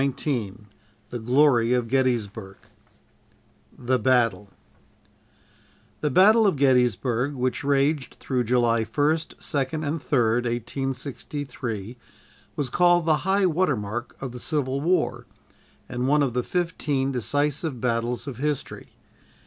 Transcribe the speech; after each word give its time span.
_"CHAPTER 0.09 0.31
XIX 0.57 0.65
THE 1.11 1.19
GLORY 1.19 1.73
OF 1.73 1.87
GETTYSBURG 1.87 2.57
THE 3.77 3.99
BATTLE 3.99 4.49
The 5.99 6.09
Battle 6.09 6.47
of 6.47 6.55
Gettysburg, 6.55 7.35
which 7.35 7.63
raged 7.63 8.15
through 8.19 8.45
July 8.45 8.83
1st, 8.83 9.35
2nd 9.35 9.87
and 9.87 9.99
3d, 10.01 10.45
1863, 10.45 11.97
was 12.55 12.71
called 12.71 13.05
the 13.05 13.17
"high 13.29 13.45
water 13.45 13.77
mark" 13.77 14.19
of 14.19 14.31
the 14.31 14.39
Civil 14.39 14.81
War, 14.81 15.27
and 15.87 16.07
one 16.07 16.23
of 16.23 16.33
the 16.33 16.41
"fifteen 16.41 17.11
decisive 17.11 17.79
battles" 17.79 18.25
of 18.25 18.37
history. 18.37 18.87